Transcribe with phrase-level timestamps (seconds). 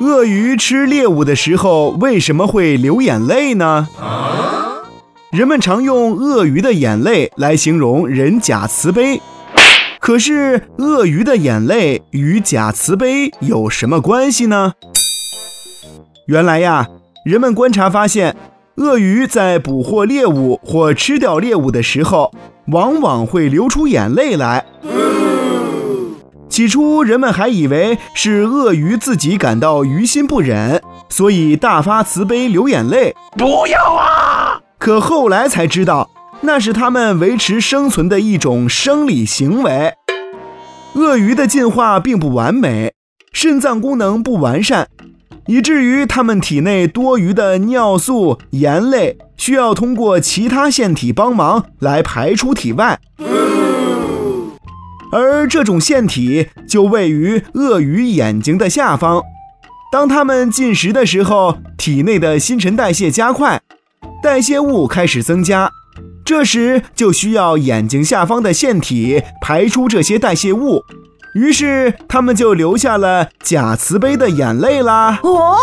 [0.00, 3.88] 鳄鱼吃猎物的时候为什么会流眼泪呢？
[5.32, 9.20] 人们常用鳄鱼的眼泪来形容人假慈悲，
[10.00, 14.72] 可是鳄鱼的眼泪与假慈悲有什么关系呢？
[16.26, 16.88] 原来呀，
[17.24, 18.36] 人们观察发现，
[18.76, 22.32] 鳄鱼在捕获猎物或吃掉猎物的时候，
[22.68, 24.64] 往往会流出眼泪来。
[26.56, 30.80] 起初，人们还以为是鳄鱼自己感到于心不忍，
[31.10, 33.14] 所以大发慈悲流眼泪。
[33.36, 34.58] 不要啊！
[34.78, 36.08] 可后来才知道，
[36.40, 39.92] 那是它们维持生存的一种生理行为。
[40.94, 42.94] 鳄鱼的进化并不完美，
[43.34, 44.88] 肾脏功能不完善，
[45.48, 52.98] 以至于它们体内多余的尿素、盐类需要通过其他腺体帮忙来排出体外。
[55.16, 59.22] 而这种腺体就位于鳄鱼眼睛的下方。
[59.90, 63.58] 当它们进食的时候，体内的新陈代谢加快，
[64.22, 65.70] 代谢物开始增加，
[66.22, 70.82] 这时就需要眼睛下方的腺体排出这些代谢物，
[71.34, 75.18] 于是它们就流下了假慈悲的眼泪啦。
[75.22, 75.56] 哦。